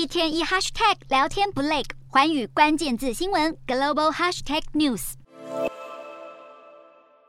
[0.00, 5.12] 一天一 hashtag 聊天不累，环宇关键字新闻 global hashtag news。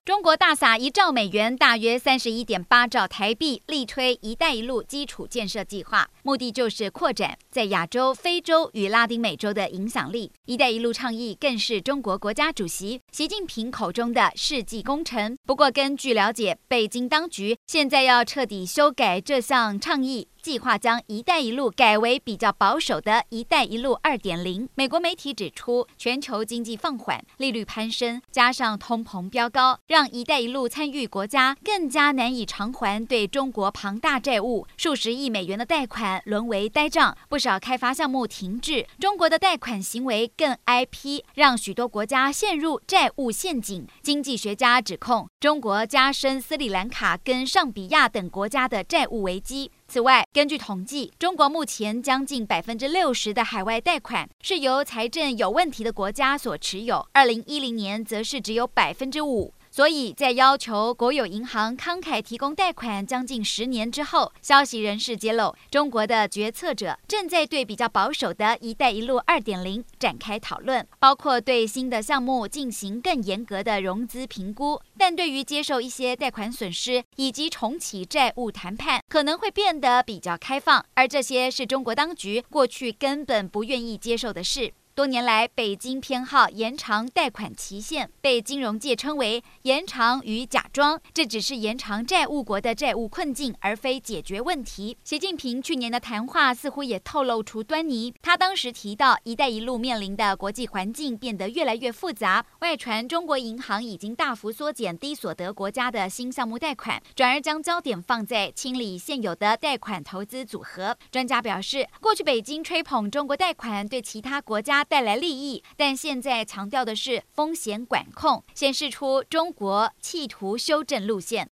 [0.05, 10.31] 中国大撒一兆美元，大约三十一点八兆台币，力推“一带一路”基础建设计划，目的就是扩展在亚洲、非洲与拉丁美洲的影响力。
[10.47, 15.37] “一带一路”倡议更是中国国家主席习近平口中的世纪工程。
[15.45, 20.29] 不过，根据了解，北京当局现在要彻底修改这项倡议。
[20.41, 24.67] 计划将“一带一路”改为比较保守的“一带一路二点零”。
[24.75, 38.87] 美国媒体指出，全球经济放缓、利率攀升，加上通膨飙高，让“一带一路”参与国家更加难以偿还对中国庞大债务，数十亿美元的贷款沦为呆账，不少开发项目停滞。
[38.99, 43.87] 中国的贷款行为更挨批，让许多国家陷入债务陷阱。
[44.01, 49.71] 经济学家指控，中国加深斯里兰卡跟尚比亚等国家的债务危机。
[49.91, 59.53] 此外，根据统计，中国目前将近百分之六十的海外贷款是由财政有问题的国家所持有，二零一零年则是只有百分之五。
[59.71, 84.73] 所以在要求国有银行慷慨提供贷款将近十年之后，消息人士揭露，中国的决策者正在对比较保守的一带一路二点零展开讨论，包括对新的项目进行更严格的融资评估，但对于接受一些贷款损失以及重启债务谈判，可能会变得比较开放，而这些是中国当局过去根本不愿意接受的事。
[85.01, 91.01] 多年来，北京偏好延长贷款期限，被金融界称为“延长与假装”。
[91.11, 94.95] 这只是延长债务国的债务困境，而非解决问题。
[95.03, 98.13] 习近平去年的谈话似乎也透露出端倪。
[98.21, 102.45] 他当时提到，“一带一路”面临的国际环境变得越来越复杂。
[102.59, 110.95] 外传中国银行已经大幅缩减低所得国家的新项目贷款，转而将焦点放在清理现有的贷款投资组合。
[111.09, 121.49] 专家表示，过去北京吹捧中国贷款对其他国家带来利益，但现在强调的是风险管控，显示出中国企图修正路线。